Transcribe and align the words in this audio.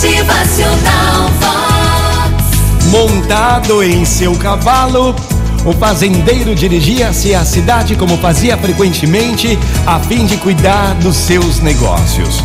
Motivacional 0.00 1.28
Vox. 1.40 2.86
Montado 2.86 3.82
em 3.82 4.02
seu 4.06 4.34
cavalo, 4.34 5.14
o 5.62 5.74
fazendeiro 5.74 6.54
dirigia-se 6.54 7.34
à 7.34 7.44
cidade 7.44 7.94
como 7.96 8.16
fazia 8.16 8.56
frequentemente, 8.56 9.58
a 9.86 10.00
fim 10.00 10.24
de 10.24 10.38
cuidar 10.38 10.94
dos 10.94 11.16
seus 11.16 11.60
negócios. 11.60 12.42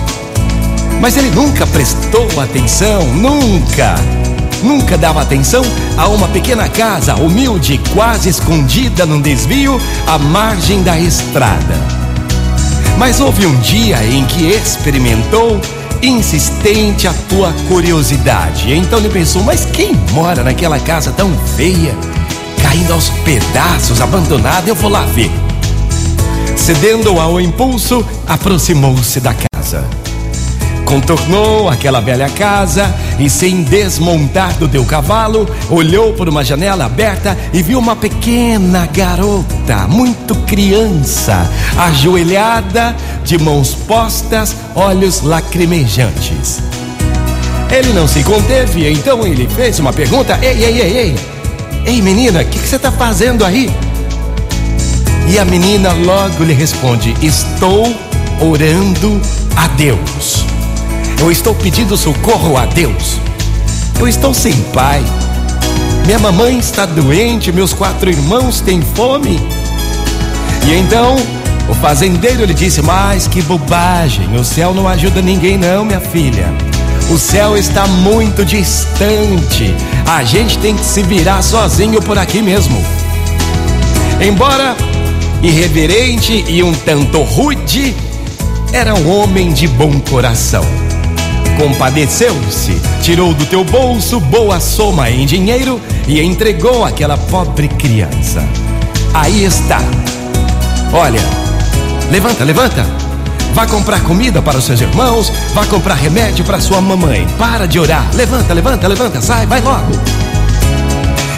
Mas 0.99 1.15
ele 1.15 1.29
nunca 1.29 1.65
prestou 1.65 2.27
atenção, 2.41 3.01
nunca, 3.13 3.95
nunca 4.61 4.97
dava 4.97 5.21
atenção 5.21 5.63
a 5.95 6.09
uma 6.09 6.27
pequena 6.27 6.67
casa 6.67 7.15
humilde, 7.15 7.79
quase 7.93 8.27
escondida 8.27 9.05
num 9.05 9.21
desvio 9.21 9.79
à 10.05 10.17
margem 10.17 10.83
da 10.83 10.99
estrada. 10.99 11.75
Mas 12.97 13.21
houve 13.21 13.45
um 13.45 13.55
dia 13.61 14.03
em 14.03 14.25
que 14.25 14.43
experimentou 14.43 15.61
insistente 16.01 17.07
a 17.07 17.13
tua 17.29 17.53
curiosidade. 17.67 18.73
Então 18.73 18.99
ele 18.99 19.09
pensou: 19.09 19.43
mas 19.43 19.65
quem 19.65 19.93
mora 20.11 20.43
naquela 20.43 20.79
casa 20.79 21.11
tão 21.11 21.31
feia, 21.55 21.95
caindo 22.61 22.93
aos 22.93 23.09
pedaços, 23.23 24.01
abandonada? 24.01 24.69
Eu 24.69 24.75
vou 24.75 24.89
lá 24.89 25.05
ver. 25.05 25.31
Cedendo 26.55 27.19
ao 27.19 27.39
impulso, 27.39 28.05
aproximou-se 28.27 29.19
da 29.19 29.33
casa. 29.33 29.85
Contornou 30.95 31.67
aquela 31.67 31.99
velha 31.99 32.29
casa 32.29 32.89
e, 33.19 33.29
sem 33.29 33.63
desmontar 33.63 34.53
do 34.53 34.65
teu 34.65 34.85
cavalo, 34.85 35.45
olhou 35.69 36.13
por 36.13 36.29
uma 36.29 36.41
janela 36.41 36.85
aberta 36.85 37.37
e 37.51 37.61
viu 37.61 37.79
uma 37.79 37.97
pequena 37.97 38.85
garota, 38.85 39.89
muito 39.89 40.33
criança, 40.47 41.51
ajoelhada, 41.77 42.95
de 43.25 43.37
mãos 43.37 43.75
postas, 43.75 44.55
olhos 44.73 45.21
lacrimejantes. 45.21 46.61
Ele 47.69 47.91
não 47.91 48.07
se 48.07 48.23
conteve, 48.23 48.89
então 48.89 49.27
ele 49.27 49.49
fez 49.49 49.77
uma 49.79 49.91
pergunta: 49.91 50.39
Ei, 50.41 50.63
ei, 50.63 50.81
ei, 50.81 50.97
ei, 50.97 51.15
ei, 51.87 52.01
menina, 52.01 52.41
o 52.41 52.45
que, 52.45 52.57
que 52.57 52.67
você 52.69 52.77
está 52.77 52.89
fazendo 52.89 53.43
aí? 53.43 53.69
E 55.27 55.37
a 55.37 55.43
menina 55.43 55.91
logo 55.91 56.41
lhe 56.45 56.53
responde: 56.53 57.13
Estou 57.21 57.83
orando 58.39 59.21
a 59.57 59.67
Deus. 59.67 60.54
Eu 61.19 61.31
estou 61.31 61.55
pedindo 61.55 61.95
socorro 61.95 62.57
a 62.57 62.65
Deus. 62.65 63.19
Eu 63.99 64.07
estou 64.07 64.33
sem 64.33 64.53
pai. 64.73 65.03
Minha 66.05 66.19
mamãe 66.19 66.59
está 66.59 66.85
doente, 66.85 67.51
meus 67.51 67.73
quatro 67.73 68.09
irmãos 68.09 68.59
têm 68.61 68.81
fome. 68.81 69.39
E 70.67 70.73
então 70.73 71.15
o 71.69 71.73
fazendeiro 71.73 72.45
lhe 72.45 72.53
disse: 72.53 72.81
Mas 72.81 73.27
que 73.27 73.41
bobagem, 73.41 74.35
o 74.35 74.43
céu 74.43 74.73
não 74.73 74.87
ajuda 74.87 75.21
ninguém, 75.21 75.57
não, 75.57 75.85
minha 75.85 76.01
filha. 76.01 76.53
O 77.09 77.17
céu 77.17 77.57
está 77.57 77.87
muito 77.87 78.43
distante. 78.43 79.73
A 80.05 80.23
gente 80.23 80.57
tem 80.59 80.75
que 80.75 80.85
se 80.85 81.01
virar 81.01 81.41
sozinho 81.41 82.01
por 82.01 82.17
aqui 82.17 82.41
mesmo. 82.41 82.83
Embora 84.21 84.75
irreverente 85.41 86.43
e 86.47 86.61
um 86.61 86.73
tanto 86.73 87.21
rude, 87.21 87.95
era 88.73 88.93
um 88.93 89.09
homem 89.09 89.53
de 89.53 89.67
bom 89.67 89.99
coração 89.99 90.84
compadeceu-se, 91.57 92.79
tirou 93.01 93.33
do 93.33 93.45
teu 93.45 93.63
bolso 93.63 94.19
boa 94.19 94.59
soma 94.59 95.09
em 95.09 95.25
dinheiro 95.25 95.81
e 96.07 96.21
entregou 96.21 96.83
àquela 96.83 97.17
pobre 97.17 97.67
criança. 97.67 98.43
Aí 99.13 99.43
está. 99.43 99.79
Olha, 100.93 101.21
levanta, 102.11 102.43
levanta. 102.43 102.85
Vá 103.53 103.65
comprar 103.65 104.01
comida 104.03 104.41
para 104.41 104.57
os 104.57 104.65
seus 104.65 104.81
irmãos, 104.81 105.31
vá 105.53 105.65
comprar 105.65 105.95
remédio 105.95 106.43
para 106.43 106.59
sua 106.59 106.81
mamãe. 106.81 107.25
Para 107.37 107.65
de 107.65 107.79
orar. 107.79 108.05
Levanta, 108.13 108.53
levanta, 108.53 108.87
levanta, 108.87 109.21
sai, 109.21 109.45
vai 109.45 109.61
logo. 109.61 110.24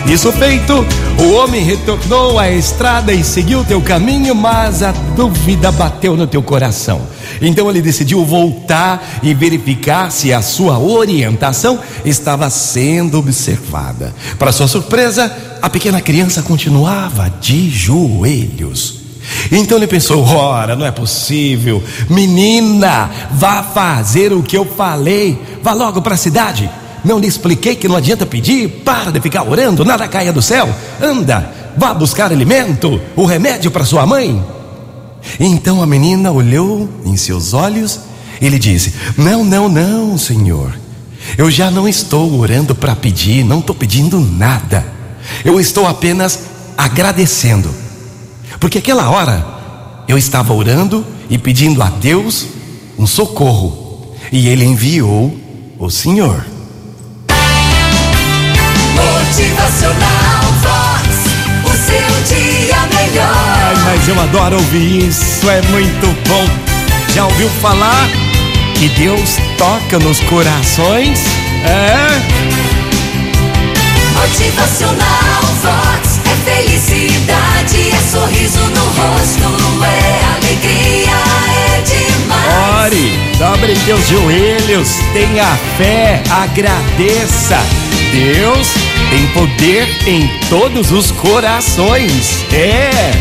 Isso 0.08 0.31
feito, 0.31 0.73
o 1.19 1.33
homem 1.33 1.61
retornou 1.61 2.39
à 2.39 2.50
estrada 2.50 3.12
e 3.12 3.23
seguiu 3.25 3.66
teu 3.66 3.81
caminho, 3.81 4.34
mas 4.34 4.81
a 4.81 4.94
dúvida 5.16 5.69
bateu 5.69 6.16
no 6.16 6.25
teu 6.25 6.41
coração. 6.41 7.01
Então 7.41 7.69
ele 7.69 7.81
decidiu 7.81 8.23
voltar 8.23 9.19
e 9.22 9.34
verificar 9.34 10.09
se 10.09 10.31
a 10.31 10.41
sua 10.41 10.79
orientação 10.79 11.78
estava 12.06 12.50
sendo 12.50 13.19
observada. 13.19 14.16
Para 14.40 14.53
sua 14.53 14.67
surpresa, 14.67 15.29
a 15.62 15.69
pequena 15.69 16.00
criança 16.00 16.41
continuava 16.41 17.29
de 17.41 17.69
joelhos. 17.69 19.01
Então 19.51 19.78
ele 19.78 19.88
pensou: 19.88 20.23
ora, 20.23 20.73
não 20.73 20.85
é 20.85 20.91
possível, 20.91 21.84
menina, 22.09 23.12
vá 23.29 23.62
fazer 23.62 24.31
o 24.31 24.41
que 24.41 24.57
eu 24.57 24.63
falei, 24.66 25.38
vá 25.62 25.73
logo 25.73 26.01
para 26.01 26.13
a 26.13 26.17
cidade. 26.17 26.69
Não 27.03 27.19
lhe 27.19 27.28
expliquei 27.28 27.75
que 27.75 27.88
não 27.88 27.96
adianta 27.96 28.25
pedir? 28.25 28.81
Para 28.84 29.12
de 29.12 29.19
ficar 29.19 29.44
orando, 29.44 29.85
nada 29.85 30.08
caia 30.08 30.34
do 30.34 30.41
céu. 30.41 30.69
Anda, 31.02 31.52
vá 31.75 31.94
buscar 31.94 32.31
alimento, 32.31 33.00
o 33.16 33.25
remédio 33.25 33.72
para 33.72 33.85
sua 33.85 34.06
mãe. 34.06 34.44
Então 35.40 35.81
a 35.81 35.85
menina 35.85 36.31
olhou 36.31 36.90
em 37.06 37.16
seus 37.18 37.53
olhos 37.53 38.00
e 38.41 38.50
lhe 38.50 38.59
disse: 38.59 38.94
Não, 39.18 39.44
não, 39.44 39.69
não, 39.69 40.18
senhor. 40.18 40.78
Eu 41.38 41.52
já 41.52 41.69
não 41.69 41.88
estou 41.88 42.40
orando 42.40 42.74
para 42.74 42.96
pedir, 42.96 43.44
não 43.44 43.59
estou 43.59 43.75
pedindo 43.75 44.19
nada. 44.19 44.85
Eu 45.44 45.59
estou 45.59 45.88
apenas 45.88 46.40
agradecendo. 46.78 47.69
Porque 48.59 48.78
aquela 48.78 49.09
hora 49.09 49.46
eu 50.08 50.18
estava 50.18 50.53
orando 50.53 51.06
e 51.29 51.38
pedindo 51.38 51.81
a 51.81 51.90
Deus 51.90 52.47
um 52.97 53.06
socorro. 53.06 54.16
E 54.31 54.47
Ele 54.47 54.66
enviou 54.66 55.35
o 55.78 55.90
Senhor. 55.90 56.46
Motivacional 59.28 60.42
Vox. 60.62 61.08
O 61.66 61.72
seu 61.76 62.38
dia 62.38 62.78
melhor. 62.96 63.28
Ai, 63.28 63.76
mas 63.84 64.08
eu 64.08 64.20
adoro 64.22 64.56
ouvir 64.56 65.10
isso, 65.10 65.50
é 65.50 65.62
muito 65.64 66.08
bom. 66.30 66.48
Já 67.14 67.26
ouviu 67.26 67.50
falar 67.62 68.08
que 68.76 68.88
Deus 68.88 69.36
toca 69.58 70.00
nos 70.00 70.22
corações? 70.22 71.20
É? 71.66 72.22
Motivacional 74.14 75.44
Vox. 75.62 76.22
É 76.24 76.64
felicidade, 76.64 77.92
é 77.92 78.09
sorriso 78.09 78.62
no 78.62 78.86
rosto, 78.86 79.84
é 79.84 80.24
alegria, 80.38 81.18
é 81.76 81.82
demais. 81.82 82.86
Ore, 82.86 83.20
dobre 83.38 83.74
teus 83.86 84.08
joelhos, 84.08 84.88
tenha 85.12 85.46
fé, 85.78 86.24
agradeça. 86.32 87.87
Deus 88.12 88.68
tem 89.09 89.28
poder 89.28 89.88
em 90.06 90.28
todos 90.50 90.91
os 90.91 91.12
corações. 91.12 92.46
É. 92.52 93.12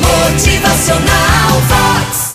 Motivacional. 0.00 1.93